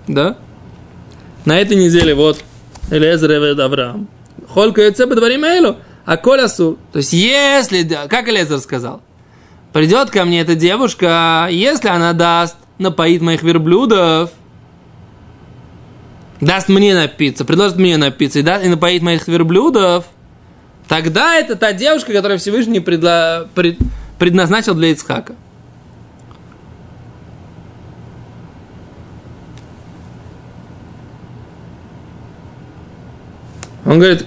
Да? 0.08 0.38
На 1.46 1.60
этой 1.60 1.78
неделе 1.78 2.14
вот 2.14 2.44
Элезер 2.90 3.32
Эвед 3.32 3.60
Авраам. 3.60 4.08
Холька 4.50 4.88
Эце 4.88 5.06
Бадварим 5.06 5.44
Эйлу. 5.44 5.78
А 6.06 6.18
Колясу. 6.18 6.78
То 6.92 6.98
есть, 6.98 7.14
если, 7.14 7.88
как 8.10 8.28
Элезер 8.28 8.60
сказал, 8.60 9.02
придет 9.72 10.10
ко 10.10 10.26
мне 10.26 10.42
эта 10.42 10.56
девушка, 10.56 11.48
если 11.50 11.88
она 11.88 12.14
даст 12.14 12.58
напоит 12.82 13.22
моих 13.22 13.44
верблюдов, 13.44 14.32
даст 16.42 16.68
мне 16.68 16.94
напиться, 16.94 17.46
предложит 17.46 17.78
мне 17.78 17.98
напиться 17.98 18.40
и, 18.40 18.42
даст, 18.42 18.66
и 18.66 18.70
напоит 18.70 19.02
моих 19.02 19.28
верблюдов, 19.28 20.06
тогда 20.88 21.36
это 21.36 21.56
та 21.56 21.72
девушка, 21.72 22.12
которую 22.12 22.40
Всевышний 22.40 22.80
предла, 22.80 23.48
пред, 23.56 23.78
предназначил 24.20 24.74
для 24.74 24.90
Ицхака. 24.90 25.36
Он 33.86 34.00
говорит, 34.00 34.26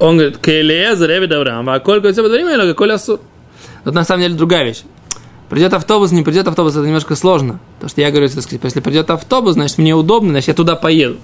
он 0.00 0.16
говорит, 0.16 0.38
Келезер, 0.38 1.10
Эвид 1.10 1.32
Авраам, 1.32 1.68
а 1.68 1.78
коль 1.78 2.00
время, 2.00 2.54
или 2.54 2.72
коль 2.72 2.92
асур. 2.92 3.20
Тут 3.84 3.94
на 3.94 4.02
самом 4.02 4.22
деле 4.22 4.34
другая 4.34 4.64
вещь. 4.64 4.82
Придет 5.48 5.74
автобус, 5.74 6.10
не 6.10 6.22
придет 6.22 6.48
автобус, 6.48 6.74
это 6.74 6.86
немножко 6.86 7.16
сложно. 7.16 7.60
Потому 7.76 7.90
что 7.90 8.00
я 8.00 8.10
говорю, 8.10 8.28
так 8.28 8.42
сказать, 8.42 8.60
если 8.62 8.80
придет 8.80 9.10
автобус, 9.10 9.54
значит, 9.54 9.78
мне 9.78 9.94
удобно, 9.94 10.30
значит, 10.30 10.48
я 10.48 10.54
туда 10.54 10.74
поеду. 10.74 11.18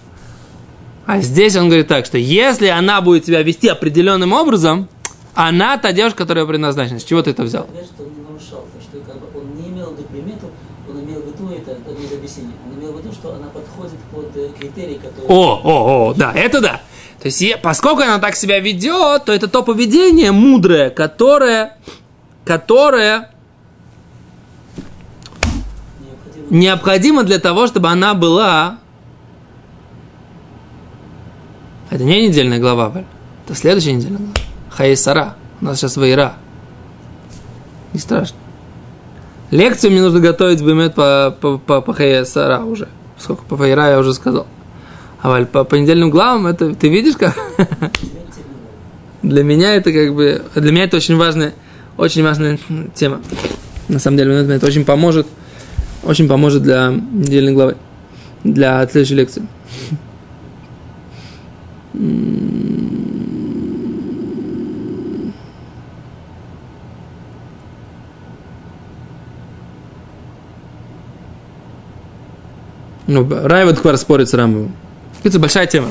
А 1.06 1.20
здесь 1.20 1.56
он 1.56 1.66
говорит 1.66 1.88
так, 1.88 2.06
что 2.06 2.18
если 2.18 2.68
она 2.68 3.00
будет 3.00 3.26
себя 3.26 3.42
вести 3.42 3.68
определенным 3.68 4.32
образом, 4.32 4.88
она 5.34 5.78
та 5.78 5.92
девушка, 5.92 6.18
которая 6.18 6.44
предназначена. 6.46 7.00
С 7.00 7.04
чего 7.04 7.22
ты 7.22 7.30
это 7.30 7.42
взял? 7.42 7.64
Что 7.64 8.04
он 8.04 8.10
не 8.10 8.22
нарушал, 8.22 8.64
что 8.80 8.98
как 9.00 9.18
бы 9.20 9.38
он 9.38 9.54
не 9.56 9.70
имел 9.70 9.94
примету, 10.10 10.50
он 10.88 11.00
имел 11.00 11.22
в 11.22 11.26
виду 11.26 11.48
это, 11.54 11.72
это 11.72 11.98
не 11.98 12.16
объяснение. 12.16 12.52
Он 12.66 12.78
имел 12.78 12.92
в 12.92 12.98
виду, 12.98 13.12
что 13.12 13.34
она 13.34 13.46
подходит 13.48 13.98
под 14.12 14.36
э, 14.36 14.50
критерии, 14.58 15.00
которые... 15.02 15.28
О, 15.28 15.60
о, 15.64 16.10
о, 16.10 16.14
да, 16.14 16.32
это 16.34 16.60
да. 16.60 16.80
То 17.20 17.26
есть, 17.26 17.60
поскольку 17.62 18.02
она 18.02 18.18
так 18.18 18.34
себя 18.36 18.60
ведет, 18.60 19.24
то 19.24 19.32
это 19.32 19.48
то 19.48 19.62
поведение 19.62 20.32
мудрое, 20.32 20.90
которое, 20.90 21.76
которое 22.44 23.30
необходимо 26.50 27.22
для 27.22 27.38
того, 27.38 27.66
чтобы 27.66 27.88
она 27.88 28.14
была... 28.14 28.78
Это 31.88 32.04
не 32.04 32.28
недельная 32.28 32.58
глава, 32.58 33.04
это 33.44 33.54
следующая 33.54 33.94
недельная 33.94 34.18
глава. 34.18 34.34
Хаисара. 34.70 35.36
У 35.60 35.64
нас 35.64 35.78
сейчас 35.78 35.96
Вайра. 35.96 36.34
Не 37.92 37.98
страшно. 37.98 38.36
Лекцию 39.50 39.90
мне 39.90 40.00
нужно 40.00 40.20
готовить 40.20 40.62
бемет 40.62 40.94
по, 40.94 41.36
по, 41.40 41.58
по, 41.58 41.80
по 41.80 41.92
Хаисара 41.92 42.60
уже. 42.60 42.88
Сколько 43.18 43.42
по 43.44 43.56
Вайра 43.56 43.90
я 43.90 43.98
уже 43.98 44.14
сказал. 44.14 44.46
А 45.20 45.44
по, 45.44 45.64
по 45.64 45.74
недельным 45.74 46.10
главам 46.10 46.46
это 46.46 46.74
ты 46.74 46.88
видишь 46.88 47.16
как? 47.16 47.36
Для 49.22 49.42
меня 49.42 49.74
это 49.74 49.92
как 49.92 50.14
бы... 50.14 50.42
Для 50.54 50.72
меня 50.72 50.84
это 50.84 50.96
очень 50.96 51.16
важная, 51.16 51.52
очень 51.96 52.22
важная 52.22 52.58
тема. 52.94 53.20
На 53.88 53.98
самом 53.98 54.16
деле, 54.16 54.34
это 54.54 54.66
очень 54.66 54.84
поможет 54.84 55.26
очень 56.02 56.28
поможет 56.28 56.62
для 56.62 56.88
недельной 56.90 57.52
главы, 57.52 57.76
для 58.44 58.86
следующей 58.88 59.14
лекции. 59.14 59.42
Ну, 73.06 73.28
Райват 73.28 73.78
Хвар 73.78 73.96
спорит 73.96 74.28
с 74.28 74.34
Рамбом. 74.34 74.72
Это 75.24 75.40
большая 75.40 75.66
тема. 75.66 75.90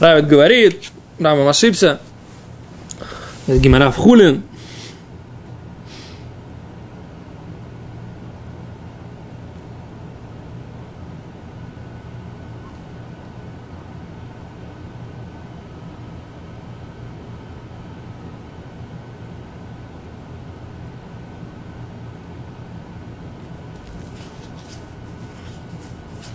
Райват 0.00 0.26
говорит, 0.26 0.90
Рамбом 1.18 1.46
ошибся. 1.46 2.00
Гимараф 3.46 3.96
Хулин, 3.96 4.42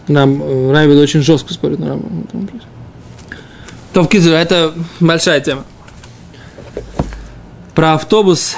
Нам 0.07 0.41
э, 0.41 0.71
Райвид 0.71 0.97
очень 0.97 1.21
жестко 1.21 1.53
спорит 1.53 1.79
на 1.79 1.89
Рамбам 1.89 2.27
это 4.37 4.73
большая 4.99 5.41
тема. 5.41 5.63
Про 7.75 7.93
автобус, 7.93 8.55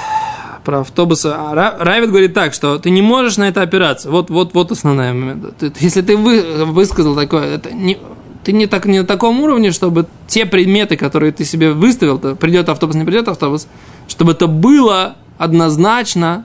про 0.64 0.80
автобус. 0.80 1.24
А 1.26 1.52
Ра- 1.54 1.76
Райвид 1.82 2.10
говорит 2.10 2.34
так, 2.34 2.54
что 2.54 2.78
ты 2.78 2.90
не 2.90 3.02
можешь 3.02 3.36
на 3.36 3.48
это 3.48 3.62
опираться. 3.62 4.10
Вот, 4.10 4.30
вот, 4.30 4.54
вот 4.54 4.72
основная 4.72 5.12
момент. 5.12 5.56
Ты- 5.58 5.72
если 5.80 6.02
ты 6.02 6.16
вы, 6.16 6.64
высказал 6.66 7.14
такое, 7.14 7.56
это 7.56 7.70
не, 7.72 7.98
ты 8.44 8.52
не, 8.52 8.66
так, 8.66 8.86
не 8.86 9.00
на 9.00 9.06
таком 9.06 9.40
уровне, 9.40 9.72
чтобы 9.72 10.06
те 10.26 10.46
предметы, 10.46 10.96
которые 10.96 11.32
ты 11.32 11.44
себе 11.44 11.72
выставил, 11.72 12.18
то 12.18 12.34
придет 12.34 12.68
автобус, 12.68 12.96
не 12.96 13.04
придет 13.04 13.28
автобус, 13.28 13.66
чтобы 14.08 14.32
это 14.32 14.46
было 14.46 15.16
однозначно, 15.38 16.44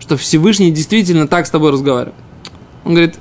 что 0.00 0.16
Всевышний 0.16 0.70
действительно 0.70 1.28
так 1.28 1.46
с 1.46 1.50
тобой 1.50 1.70
разговаривает. 1.72 2.14
Он 2.84 2.92
говорит, 2.94 3.16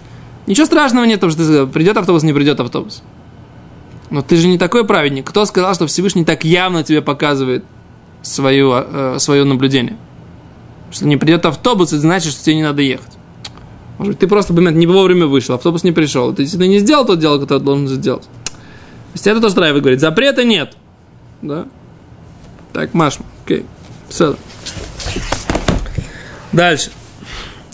ничего 0.51 0.65
страшного 0.65 1.05
нет, 1.05 1.19
потому 1.19 1.31
что 1.31 1.43
сказал, 1.43 1.67
придет 1.67 1.97
автобус, 1.97 2.23
не 2.23 2.33
придет 2.33 2.59
автобус. 2.59 3.01
Но 4.09 4.21
ты 4.21 4.35
же 4.35 4.47
не 4.47 4.57
такой 4.57 4.85
праведник. 4.85 5.25
Кто 5.27 5.45
сказал, 5.45 5.73
что 5.73 5.87
Всевышний 5.87 6.25
так 6.25 6.43
явно 6.43 6.83
тебе 6.83 7.01
показывает 7.01 7.63
свое, 8.21 8.85
э, 8.87 9.15
свое 9.19 9.45
наблюдение? 9.45 9.97
Что 10.91 11.07
не 11.07 11.17
придет 11.17 11.45
автобус, 11.45 11.89
это 11.89 12.01
значит, 12.01 12.33
что 12.33 12.43
тебе 12.43 12.57
не 12.57 12.63
надо 12.63 12.81
ехать. 12.81 13.13
Может 13.97 14.13
быть, 14.13 14.19
ты 14.19 14.27
просто 14.27 14.53
момент 14.53 14.77
не 14.77 14.87
вовремя 14.87 15.27
вышел, 15.27 15.55
автобус 15.55 15.83
не 15.83 15.91
пришел. 15.91 16.33
Ты 16.33 16.43
действительно 16.43 16.69
не 16.69 16.79
сделал 16.79 17.05
то 17.05 17.15
дело, 17.15 17.39
которое 17.39 17.61
должен 17.61 17.87
сделать. 17.87 18.23
То 18.23 19.13
есть 19.13 19.27
это 19.27 19.39
то, 19.39 19.49
что 19.49 19.61
Райва 19.61 19.79
говорит. 19.79 19.99
Запрета 19.99 20.43
нет. 20.43 20.75
Да? 21.41 21.67
Так, 22.73 22.93
Машма. 22.93 23.25
Окей. 23.45 23.65
Все. 24.09 24.35
Дальше. 26.51 26.91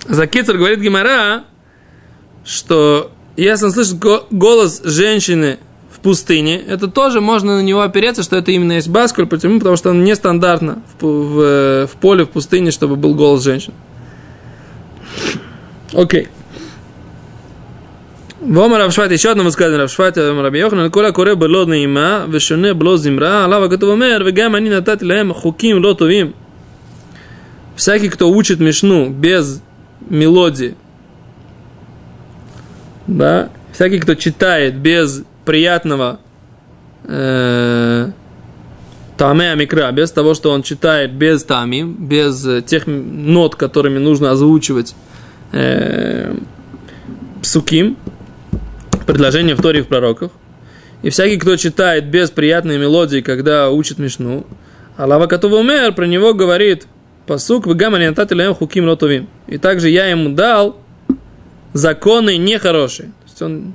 Закицер 0.07 0.57
говорит 0.57 0.79
Гимара, 0.79 1.45
что 2.47 3.11
он 3.37 3.71
слышит 3.71 3.99
го- 3.99 4.25
голос 4.31 4.81
женщины 4.83 5.59
в 5.91 5.99
пустыне, 5.99 6.57
это 6.59 6.87
тоже 6.87 7.21
можно 7.21 7.57
на 7.57 7.61
него 7.61 7.81
опереться, 7.81 8.23
что 8.23 8.37
это 8.37 8.51
именно 8.51 8.73
есть 8.73 8.87
баскуль. 8.87 9.27
Почему? 9.27 9.59
Потому 9.59 9.75
что 9.75 9.89
он 9.89 10.03
нестандартно 10.03 10.81
в, 10.99 11.05
в, 11.05 11.39
э, 11.41 11.87
в 11.87 11.97
поле, 11.97 12.23
в 12.23 12.29
пустыне, 12.29 12.71
чтобы 12.71 12.95
был 12.95 13.13
голос 13.13 13.43
женщины. 13.43 13.75
Окей. 15.93 16.29
Вома 18.39 18.77
Равшват, 18.77 19.11
еще 19.11 19.31
одно 19.31 19.43
высказывание 19.43 19.81
Равшват, 19.81 20.17
Раби 20.17 20.59
Йоханан, 20.59 20.89
коля 20.89 21.11
коре 21.11 21.35
было 21.35 21.65
наима, 21.65 22.25
вешоне 22.27 22.73
было 22.73 22.97
зимра, 22.97 23.43
Аллах 23.45 23.69
Катув 23.69 23.89
омер, 23.89 24.23
вегам 24.23 24.55
они 24.55 24.69
натати 24.69 25.03
лаем 25.03 25.33
хуким 25.33 25.83
лотовим. 25.83 26.33
Всякий, 27.75 28.09
кто 28.09 28.29
учит 28.29 28.59
Мишну 28.59 29.09
без 29.09 29.61
мелодии, 30.09 30.75
да, 33.07 33.49
всякий, 33.71 33.99
кто 33.99 34.15
читает 34.15 34.77
без 34.77 35.23
приятного 35.45 36.19
э, 37.05 38.11
таме 39.17 39.51
амикра, 39.51 39.91
без 39.91 40.11
того, 40.11 40.33
что 40.33 40.51
он 40.51 40.63
читает 40.63 41.13
без 41.13 41.43
тами, 41.43 41.83
без 41.83 42.45
тех 42.65 42.83
нот, 42.85 43.55
которыми 43.55 43.97
нужно 43.97 44.31
озвучивать 44.31 44.95
э, 45.53 46.35
псуким, 47.41 47.97
предложение 49.05 49.55
в 49.55 49.61
Торе 49.61 49.79
и 49.79 49.83
в 49.83 49.87
пророках. 49.87 50.31
И 51.03 51.09
всякий, 51.09 51.37
кто 51.37 51.55
читает 51.55 52.09
без 52.09 52.29
приятной 52.31 52.77
мелодии, 52.77 53.21
когда 53.21 53.69
учит 53.69 53.99
Мишну, 53.99 54.45
Аллах 54.97 55.29
Катува 55.29 55.59
умер, 55.59 55.93
про 55.93 56.05
него 56.05 56.33
говорит 56.33 56.87
посук 57.27 57.67
в 57.67 57.75
гаманиантателям 57.75 58.55
хуким 58.55 58.87
лотовим. 58.87 59.27
И 59.47 59.57
также 59.57 59.89
я 59.89 60.07
ему 60.07 60.29
дал 60.33 60.77
законы 61.73 62.37
нехорошие. 62.37 63.09
То 63.09 63.25
есть 63.25 63.41
он... 63.41 63.73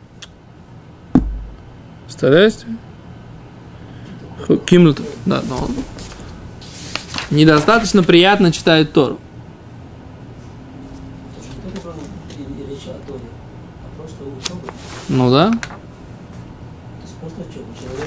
Представляете? 2.05 2.67
Лотовим. 4.49 4.95
Да, 5.27 5.43
но 5.49 5.57
он 5.57 5.71
недостаточно 7.31 8.03
приятно 8.03 8.53
читает 8.53 8.93
Тору. 8.93 9.19
Ну 15.09 15.31
да. 15.31 15.53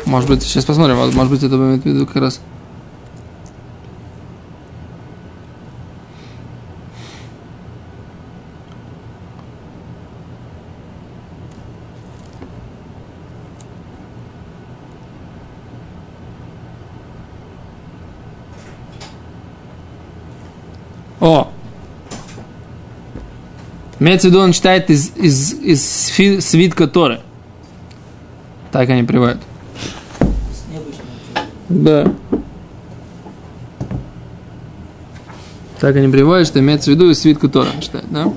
Может 0.06 0.30
быть, 0.30 0.44
сейчас 0.44 0.66
посмотрим, 0.66 0.98
может 0.98 1.30
быть, 1.30 1.44
это 1.44 1.56
имеет 1.56 1.84
в 1.84 1.86
виду 1.86 2.06
как 2.06 2.18
раз. 2.18 2.42
О! 21.20 21.52
Имеется 24.06 24.28
в 24.28 24.30
виду, 24.30 24.40
он 24.40 24.52
читает 24.52 24.92
из, 24.92 25.18
из, 25.18 25.54
из 25.54 25.82
сфи- 25.82 26.40
свитка 26.40 26.86
Торы. 26.86 27.22
Так 28.72 28.88
они 28.92 29.02
приводят. 29.02 29.40
Да. 31.70 32.14
Так 35.80 35.96
они 35.96 36.08
приводят, 36.08 36.46
что 36.48 36.60
имеется 36.60 36.92
в 36.92 36.94
виду 36.94 37.10
из 37.10 37.20
свитку 37.20 37.50
Тора 37.50 37.70
читать, 37.82 38.06
да? 38.12 38.32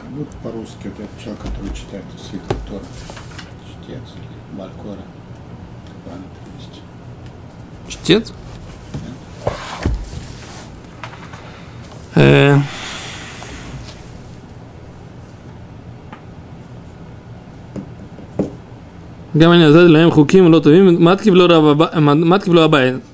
Как 0.00 0.10
будто 0.10 0.36
по-русски 0.42 0.88
этот 0.88 1.08
человек, 1.22 1.42
который 1.42 1.76
читает 1.76 2.04
свиток 2.28 2.56
Тора, 2.68 2.82
чтец 3.68 4.00
или 4.16 4.58
Балькора. 4.58 4.98
Чтец? 7.88 8.32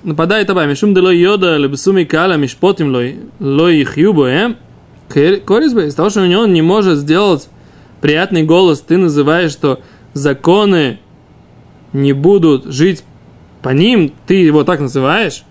Нападает 0.02 0.50
Абай. 0.50 0.66
Мишум 0.66 0.92
дело 0.92 1.10
йода, 1.10 1.56
лебсуми 1.56 2.02
каля, 2.02 2.34
мишпотим 2.34 2.92
лой, 2.92 3.18
лой 3.38 3.84
хьюбоем. 3.84 4.56
Корисбы, 5.08 5.86
из 5.86 5.94
того, 5.94 6.10
что 6.10 6.22
у 6.22 6.26
него 6.26 6.44
не 6.46 6.60
может 6.60 6.98
сделать 6.98 7.48
приятный 8.00 8.42
голос, 8.42 8.80
ты 8.80 8.96
называешь, 8.96 9.52
что 9.52 9.80
законы 10.12 10.98
не 11.92 12.12
будут 12.12 12.64
жить 12.64 13.04
по 13.62 13.68
ним, 13.68 14.12
ты 14.26 14.34
его 14.34 14.64
так 14.64 14.80
называешь? 14.80 15.44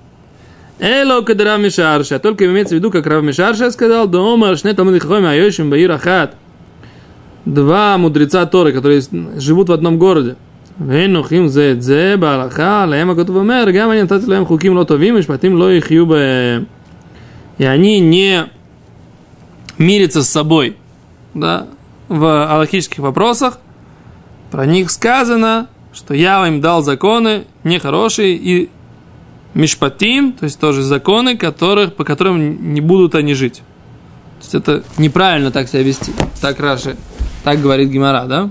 Эло 0.80 1.22
кадрав 1.22 1.62
мишарша. 1.62 2.20
Только 2.20 2.46
имеется 2.46 2.76
в 2.76 2.78
виду, 2.78 2.92
как 2.92 3.08
Рав 3.08 3.24
Мишарша 3.24 3.72
сказал, 3.72 4.08
дома 4.08 4.52
ршне 4.52 4.74
тамадихоми 4.74 5.28
айошим 5.28 5.70
баирахат. 5.70 6.36
Два 7.46 7.98
мудреца 7.98 8.46
Торы, 8.46 8.74
которые 8.74 9.02
живут 9.38 9.70
в 9.70 9.72
одном 9.72 9.98
городе. 9.98 10.36
ונוחים 10.87 11.49
זה 11.49 11.73
את 11.73 11.83
זה 11.83 12.15
בהלכה, 12.21 12.87
להם 12.87 13.11
הכתוב 13.11 13.37
אומר, 13.37 13.65
גם 13.75 13.91
אני 13.91 14.03
נתתי 14.03 14.27
להם 14.27 14.45
חוקים 14.45 14.77
לא 14.77 14.85
טובים, 14.85 15.19
משפטים 15.19 15.57
לא 15.57 15.73
יחיו 15.73 16.07
בהם. 16.07 16.65
И 17.59 17.65
они 17.65 18.01
не 18.01 18.47
мирятся 19.79 20.23
с 20.23 20.29
собой, 20.29 20.77
да, 21.35 21.67
в 22.09 22.47
аллахических 22.51 22.99
вопросах. 22.99 23.59
Про 24.51 24.67
них 24.67 24.91
сказано, 24.91 25.69
что 25.93 26.15
я 26.15 26.47
им 26.49 26.61
дал 26.61 26.83
законы 26.83 27.45
нехорошие 27.63 28.35
и 28.35 28.71
мишпатим, 29.55 30.33
то 30.33 30.45
есть 30.45 30.59
тоже 30.59 30.83
законы, 30.83 31.37
которых, 31.37 31.95
по 31.95 32.05
которым 32.05 32.75
не 32.75 32.81
будут 32.81 33.15
они 33.15 33.35
жить. 33.35 33.63
То 34.39 34.43
есть 34.43 34.55
это 34.55 34.83
неправильно 34.99 35.51
так 35.51 35.69
себя 35.69 35.83
вести. 35.83 36.13
Так 36.41 36.59
Раши, 36.59 36.97
так 37.45 37.61
говорит 37.61 37.91
Гимара, 37.91 38.25
да? 38.25 38.51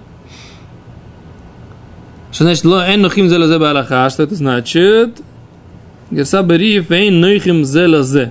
Что 2.36 2.44
значит 2.44 2.66
«Ло 2.66 2.86
эн 2.86 3.00
нохим 3.00 3.30
зело 3.30 3.48
зе 3.48 3.58
баалаха»? 3.58 4.04
А 4.04 4.10
что 4.10 4.22
это 4.24 4.34
значит? 4.34 5.22
Герса 6.10 6.42
бери 6.42 6.82
фейн 6.82 7.18
нохим 7.18 7.64
зело 7.64 8.02
зе. 8.02 8.30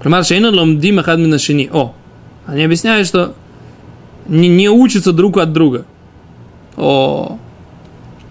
Примар 0.00 0.24
шейна 0.24 0.50
ломдим 0.50 0.98
ахад 0.98 1.20
мина 1.20 1.38
шини. 1.38 1.70
О, 1.72 1.94
они 2.46 2.64
объясняют, 2.64 3.06
что 3.06 3.36
не, 4.26 4.48
не 4.48 4.68
учатся 4.68 5.12
друг 5.12 5.38
от 5.38 5.52
друга. 5.52 5.84
О, 6.76 7.38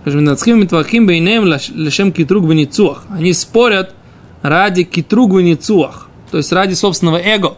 Мидацхим 0.03 0.59
Митвахим 0.59 1.07
Бейнем 1.07 1.45
Лешем 1.45 2.11
Китруг 2.11 2.43
Веницуах. 2.43 3.05
Они 3.09 3.31
спорят 3.31 3.95
ради 4.41 4.83
Китруг 4.83 5.31
Веницуах, 5.31 6.09
то 6.31 6.35
есть 6.35 6.51
ради 6.51 6.73
собственного 6.73 7.15
эго, 7.15 7.55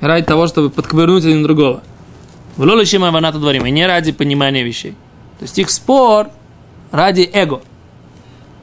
ради 0.00 0.26
того, 0.26 0.48
чтобы 0.48 0.68
подковырнуть 0.68 1.24
один 1.24 1.44
другого. 1.44 1.80
В 2.56 2.62
Лолешем 2.62 3.04
Аваната 3.04 3.38
Дворим, 3.38 3.64
и 3.66 3.70
не 3.70 3.86
ради 3.86 4.10
понимания 4.10 4.64
вещей. 4.64 4.96
То 5.42 5.44
есть 5.44 5.58
их 5.58 5.70
спор 5.70 6.28
ради 6.92 7.28
эго. 7.32 7.62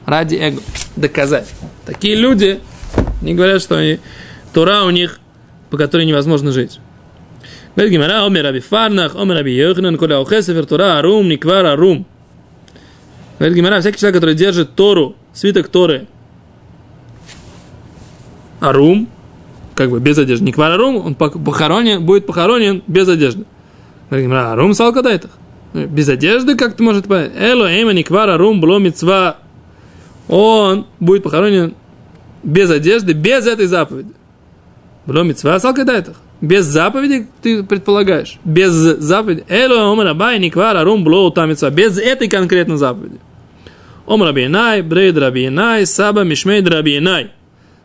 Ради 0.06 0.36
эго. 0.36 0.62
Доказать. 0.96 1.46
Такие 1.84 2.14
люди, 2.14 2.58
они 3.20 3.34
говорят, 3.34 3.60
что 3.60 3.76
они, 3.76 4.00
Тура 4.54 4.84
у 4.84 4.90
них 4.90 5.20
по 5.68 5.76
которой 5.76 6.06
невозможно 6.06 6.52
жить. 6.52 6.80
Говорит 7.76 7.92
Гимара, 7.92 8.24
омер 8.24 8.44
раби 8.44 8.60
фарнах, 8.60 9.14
омер 9.14 9.36
раби 9.36 9.54
йохнан, 9.54 9.98
коля 9.98 10.22
охе 10.22 10.40
сефер 10.40 10.64
Тора, 10.64 10.98
арум, 10.98 11.28
никвар, 11.28 11.66
арум. 11.66 12.06
Говорит 13.38 13.58
Гимара, 13.58 13.80
всякий 13.80 13.98
человек, 13.98 14.16
который 14.16 14.34
держит 14.34 14.74
Тору, 14.74 15.16
свиток 15.34 15.68
Торы, 15.68 16.06
арум, 18.58 19.06
как 19.74 19.90
бы 19.90 20.00
без 20.00 20.16
одежды, 20.16 20.46
никвар, 20.46 20.72
арум, 20.72 20.96
он 20.96 21.14
похоронен, 21.14 22.06
будет 22.06 22.24
похоронен 22.24 22.82
без 22.86 23.06
одежды. 23.06 23.44
Говорит 24.08 24.28
Гимара, 24.28 24.52
арум 24.52 24.72
салкадайтах. 24.72 25.32
Без 25.72 26.08
одежды, 26.08 26.56
как 26.56 26.76
ты 26.76 26.82
можешь 26.82 27.04
понять? 27.04 27.32
Эло, 27.36 27.66
эйма, 27.66 27.92
никвар, 27.92 28.28
арум, 28.28 28.60
бло. 28.60 28.80
Он 30.28 30.86
будет 30.98 31.22
похоронен 31.22 31.74
без 32.42 32.70
одежды, 32.70 33.12
без 33.12 33.46
этой 33.46 33.66
заповеди. 33.66 34.12
Бло, 35.06 35.22
митцва, 35.22 35.58
салкадайтах. 35.58 36.16
Без 36.40 36.64
заповеди, 36.64 37.26
ты 37.42 37.62
предполагаешь. 37.62 38.38
Без 38.44 38.72
заповеди. 38.72 39.44
Эло, 39.48 39.92
омар, 39.92 40.08
абай, 40.08 40.38
никвар, 40.38 40.76
арум, 40.76 41.04
бло, 41.04 41.30
тамитцва. 41.30 41.70
Без 41.70 41.98
этой 41.98 42.28
конкретной 42.28 42.76
заповеди. 42.76 43.18
Ом 44.06 44.24
Рабинай, 44.24 44.82
Брейд 44.82 45.16
Рабинай, 45.18 45.86
Саба 45.86 46.22
Мишмейд 46.22 46.68
Рабинай. 46.68 47.30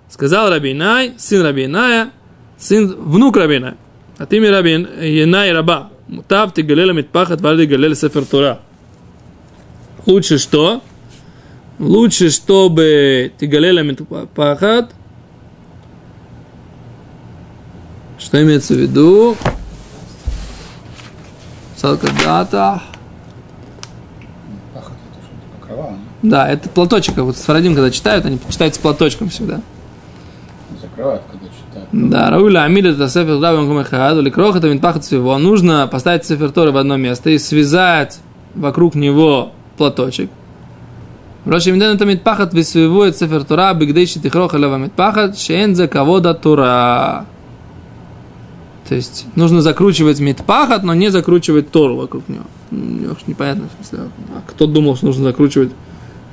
Сказал 0.09 0.49
Рабинай, 0.49 1.13
сын 1.17 1.43
Рабиная, 1.43 2.09
сын, 2.57 2.95
внук 2.97 3.37
Рабиная. 3.37 3.77
От 4.17 4.33
имя 4.33 4.51
Рабин, 4.51 4.87
Янай 5.01 5.51
Раба. 5.51 5.91
Мутав 6.07 6.53
ты 6.53 6.61
галеля 6.61 6.93
митпахат, 6.93 7.41
вальды 7.41 7.65
галеля 7.65 7.95
сефер 7.95 8.25
Тура. 8.25 8.59
Лучше 10.05 10.37
что? 10.37 10.81
Лучше, 11.79 12.29
чтобы 12.29 13.31
ты 13.37 13.47
галеля 13.47 13.81
митпахат, 13.81 14.93
что 18.19 18.41
имеется 18.41 18.73
в 18.73 18.77
виду? 18.77 19.35
Это 24.73 24.81
что-то 24.81 25.59
покрывало, 25.59 25.97
Да, 26.21 26.47
это 26.49 26.69
платочек. 26.69 27.17
Вот 27.17 27.37
с 27.37 27.41
Фарадим, 27.41 27.75
когда 27.75 27.91
читают, 27.91 28.25
они 28.25 28.39
читают 28.49 28.73
с 28.75 28.77
платочком 28.77 29.29
всегда. 29.29 29.61
закрывают, 30.81 31.23
когда. 31.29 31.44
Да, 31.91 32.29
Рауля 32.29 32.63
Амиля 32.63 32.91
это 32.91 33.07
Сефер 33.07 33.39
Тора 33.39 33.57
Бен 33.57 33.67
Кумехад, 33.67 34.17
или 34.17 34.29
Крох 34.29 34.55
это 34.55 34.69
Минпахат 34.69 35.03
всего. 35.03 35.37
Нужно 35.37 35.87
поставить 35.91 36.25
Сефер 36.25 36.51
Торы 36.51 36.71
в 36.71 36.77
одно 36.77 36.97
место 36.97 37.29
и 37.29 37.37
связать 37.37 38.19
вокруг 38.55 38.95
него 38.95 39.51
платочек. 39.77 40.29
Рош 41.45 41.67
Имден 41.67 41.95
это 41.95 42.05
Митпахат 42.05 42.53
висвивует 42.55 43.17
Сефер 43.17 43.43
Тора, 43.43 43.73
Бигдейши 43.75 44.19
Тихрох 44.19 44.55
Элева 44.55 44.77
Митпахат, 44.77 45.37
Шен 45.37 45.75
за 45.75 45.87
кого-то 45.87 46.33
Тора. 46.33 47.27
То 48.89 48.95
есть 48.95 49.27
нужно 49.35 49.61
закручивать 49.61 50.19
Митпахат, 50.19 50.83
но 50.83 50.95
не 50.95 51.09
закручивать 51.09 51.69
Тору 51.69 51.97
вокруг 51.97 52.27
него. 52.29 52.45
Мне 52.71 53.09
уж 53.09 53.19
непонятно, 53.27 53.69
а 53.93 54.41
кто 54.47 54.65
думал, 54.65 54.95
что 54.95 55.05
нужно 55.05 55.23
закручивать 55.23 55.71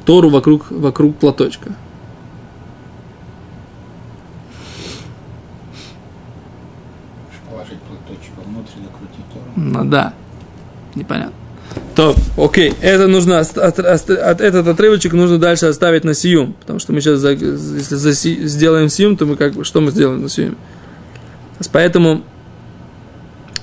Тору 0.07 0.31
вокруг, 0.31 0.71
вокруг 0.71 1.17
платочка. 1.17 1.73
Можешь 7.27 7.41
положить 7.63 7.81
платочек 7.83 8.33
внутрь, 8.47 8.71
закрутить 8.83 9.25
Тору. 9.33 9.45
Ну 9.57 9.85
да, 9.85 10.13
непонятно. 10.95 11.33
То, 11.95 12.15
окей, 12.37 12.75
это 12.83 13.07
нужно, 13.09 13.39
от- 13.41 13.57
ост- 13.57 14.11
от- 14.11 14.41
этот 14.41 14.67
отрывочек 14.69 15.13
нужно 15.15 15.39
дальше 15.39 15.67
оставить 15.67 16.05
на 16.05 16.13
сиюм, 16.15 16.53
потому 16.55 16.79
что 16.79 16.93
мы 16.93 17.01
сейчас, 17.01 17.19
за- 17.21 17.31
если 17.33 17.97
заси- 17.97 18.45
сделаем 18.47 18.89
сиюм, 18.89 19.17
то 19.17 19.25
мы 19.27 19.37
как 19.37 19.53
бы, 19.55 19.65
что 19.65 19.81
мы 19.81 19.91
сделаем 19.91 20.23
на 20.23 20.29
сиюме? 20.29 20.57
Поэтому, 21.73 22.23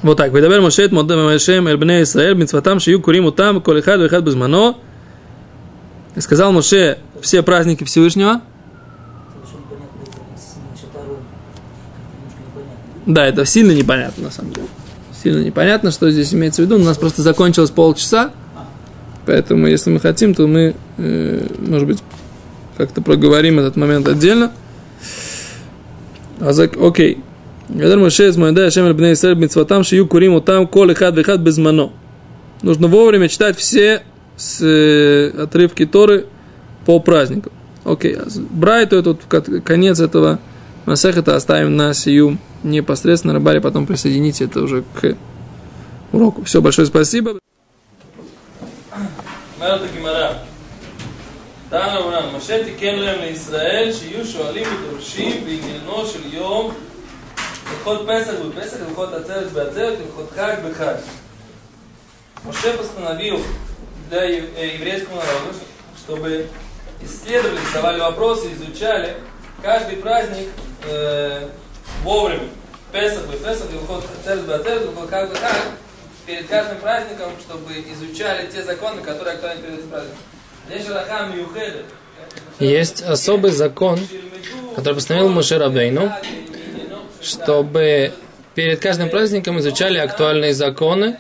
вот 0.02 0.18
так, 0.18 0.32
«Ведабер 0.34 0.62
Мошет 0.62 0.92
Модем 0.92 1.24
Машем 1.26 1.68
Эльбне 1.68 2.02
Исраэль 2.04 2.36
Митцватам 2.36 2.80
Шию 2.80 3.02
Курим 3.02 3.26
Утам 3.26 3.62
Колихад 3.62 4.00
Вихад 4.00 4.24
Безмано» 4.24 4.76
И 6.16 6.22
сказал 6.22 6.52
Моше 6.52 6.98
все 7.22 7.44
праздники 7.44 7.84
Всевышнего, 7.84 8.30
Это 8.30 8.42
очень 9.44 9.60
непонятно, 9.60 10.02
это 10.02 10.42
с- 10.42 10.56
насчет 10.72 10.96
Арона. 10.96 11.20
Немножко 12.16 12.42
непонятно. 12.48 12.99
Да, 13.10 13.26
это 13.26 13.44
сильно 13.44 13.72
непонятно, 13.72 14.26
на 14.26 14.32
самом 14.32 14.54
деле. 14.54 14.68
Сильно 15.24 15.44
непонятно, 15.44 15.90
что 15.90 16.12
здесь 16.12 16.32
имеется 16.32 16.62
в 16.62 16.66
виду. 16.66 16.76
У 16.76 16.84
нас 16.84 16.96
просто 16.96 17.24
закончилось 17.24 17.72
полчаса. 17.72 18.30
Поэтому, 19.26 19.66
если 19.66 19.90
мы 19.90 20.00
хотим, 20.00 20.36
то 20.36 20.46
мы, 20.46 20.76
э, 20.98 21.48
может 21.58 21.88
быть, 21.88 22.04
как-то 22.78 23.02
проговорим 23.02 23.58
этот 23.60 23.78
момент 23.78 24.08
отдельно. 24.08 24.52
За- 26.40 26.70
Окей. 26.80 27.18
Гадар 27.68 27.98
Моше 27.98 28.30
из 28.30 28.38
Моэда 28.38 28.70
Шем 28.70 28.96
Бней 28.96 29.14
Исраэль 29.14 29.38
Митцватам 29.38 29.84
Шию 29.84 30.08
Курим 30.08 30.40
там 30.42 30.68
Кол 30.68 30.92
Ихад 30.92 31.16
Вихад 31.18 31.40
Безмано. 31.40 31.90
Нужно 32.62 32.88
вовремя 32.88 33.28
читать 33.28 33.58
все 33.58 34.04
с, 34.38 34.62
э, 34.62 35.32
отрывки 35.42 35.88
Торы 35.88 36.28
по 36.86 37.00
праздникам. 37.00 37.54
Окей. 37.86 38.16
а 38.16 38.28
Брайту 38.52 38.98
этот 38.98 39.22
конец 39.64 40.00
этого 40.00 40.40
Масехета 40.86 41.36
оставим 41.36 41.76
на 41.76 41.94
сию 41.96 42.38
непосредственно. 42.63 43.35
Рыбари 43.35 43.59
потом 43.61 43.87
присоедините 43.87 44.45
это 44.45 44.61
уже 44.61 44.83
к 44.95 45.17
уроку. 46.13 46.45
Все, 46.45 46.61
большое 46.61 46.87
спасибо. 46.87 47.39
אומרת 49.57 49.81
הגמרא, 49.83 50.33
תנא 51.71 51.99
רבנן, 51.99 52.37
משה 52.37 52.65
תיקן 52.65 52.95
להם 52.97 53.21
לישראל 53.21 53.93
שיהיו 53.93 54.27
שואלים 54.27 54.67
ודורשים 54.79 55.45
בעניינו 55.45 56.07
של 56.07 56.35
יום 56.35 56.75
הלכות 57.67 58.07
פסח 58.09 58.33
בפסח, 58.47 58.77
הלכות 58.89 59.13
עצרת 59.13 59.53
בעצרת, 59.53 59.99
הלכות 60.01 60.31
חג 60.37 60.55
בחג. 60.71 60.95
Моше 62.47 62.75
постановил 62.77 63.39
для 64.11 64.23
ев- 64.27 64.51
э, 64.55 64.75
еврейского 64.77 65.15
народа, 65.17 65.55
чтобы 65.97 66.47
исследовали, 67.03 67.59
задавали 67.73 68.01
вопросы, 68.01 68.53
изучали 68.53 69.15
каждый 69.63 69.97
праздник 69.97 70.49
э, 70.87 71.49
вовремя. 72.04 72.50
Песах, 72.92 73.24
Песах, 73.32 73.68
Илхот 73.72 74.04
Церет, 74.24 74.46
Бацерет, 74.46 74.84
Илхот 74.86 75.10
Хаг, 75.10 75.38
Хаг, 75.38 75.56
перед 76.26 76.48
каждым 76.48 76.78
праздником, 76.80 77.32
чтобы 77.40 77.74
изучали 77.94 78.48
те 78.48 78.64
законы, 78.64 79.02
которые 79.02 79.36
актуальны 79.36 79.62
перед 79.62 79.80
этим 79.80 79.90
праздником. 79.90 80.18
Есть 82.60 83.02
особый 83.02 83.52
закон, 83.52 84.00
который 84.76 84.96
постановил 84.96 85.30
Моше 85.30 85.58
Рабейну, 85.58 86.12
чтобы 87.22 88.14
перед 88.54 88.80
каждым 88.80 89.10
праздником 89.10 89.60
изучали 89.60 89.98
актуальные 89.98 90.54
законы. 90.54 91.18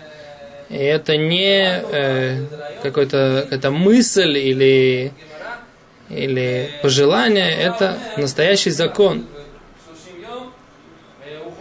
И 0.70 0.78
это 0.78 1.18
не 1.18 1.82
э, 1.92 2.46
какой-то, 2.84 3.42
какая-то 3.46 3.72
мысль 3.72 4.38
или, 4.38 5.12
или 6.10 6.70
пожелание, 6.84 7.56
это 7.56 7.98
настоящий 8.18 8.70
закон. 8.70 9.26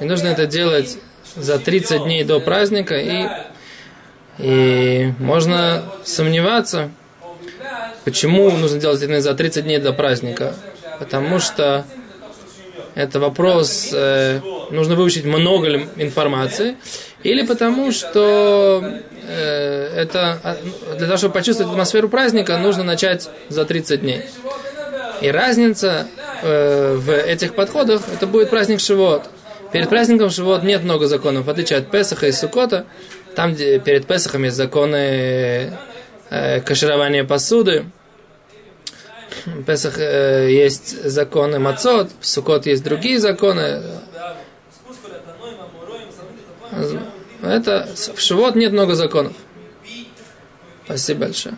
И 0.00 0.04
нужно 0.04 0.28
это 0.28 0.46
делать 0.46 0.98
за 1.36 1.58
30 1.58 2.04
дней 2.04 2.24
до 2.24 2.40
праздника, 2.40 2.96
и, 2.96 3.26
и 4.38 5.12
можно 5.18 5.84
сомневаться, 6.04 6.90
Почему 8.08 8.50
нужно 8.50 8.80
делать 8.80 9.02
это 9.02 9.20
за 9.20 9.34
30 9.34 9.64
дней 9.64 9.76
до 9.76 9.92
праздника? 9.92 10.54
Потому 10.98 11.40
что 11.40 11.84
это 12.94 13.20
вопрос, 13.20 13.90
э, 13.92 14.40
нужно 14.70 14.94
выучить 14.94 15.26
много 15.26 15.68
ли 15.68 15.86
информации, 15.96 16.78
или 17.22 17.44
потому 17.44 17.92
что 17.92 18.82
э, 19.28 19.92
это 19.94 20.40
а, 20.42 20.56
для 20.96 21.06
того, 21.06 21.18
чтобы 21.18 21.34
почувствовать 21.34 21.70
атмосферу 21.70 22.08
праздника, 22.08 22.56
нужно 22.56 22.82
начать 22.82 23.28
за 23.50 23.66
30 23.66 24.00
дней. 24.00 24.22
И 25.20 25.30
разница 25.30 26.08
э, 26.42 26.94
в 26.96 27.12
этих 27.12 27.54
подходах, 27.54 28.00
это 28.10 28.26
будет 28.26 28.48
праздник 28.48 28.80
Шивот. 28.80 29.28
Перед 29.72 29.88
праздником 29.88 30.30
Шивот 30.30 30.62
нет 30.62 30.82
много 30.82 31.06
законов, 31.06 31.46
в 31.46 31.50
отличие 31.50 31.78
от 31.78 31.90
Песаха 31.90 32.26
и 32.26 32.32
Сукота. 32.32 32.86
Там, 33.34 33.54
где 33.54 33.78
перед 33.78 34.06
Песахом 34.06 34.44
есть 34.44 34.56
законы 34.56 35.72
э, 36.30 36.60
каширования 36.60 37.24
посуды, 37.24 37.84
Песах 39.66 39.98
э, 39.98 40.50
есть 40.50 41.04
законы 41.04 41.58
Мацот, 41.58 42.10
в 42.20 42.26
Сукот 42.26 42.66
есть 42.66 42.82
другие 42.82 43.18
законы. 43.18 43.82
Это 47.42 47.88
в 48.14 48.20
Шивот 48.20 48.56
нет 48.56 48.72
много 48.72 48.94
законов. 48.94 49.34
Спасибо 50.86 51.26
большое. 51.26 51.54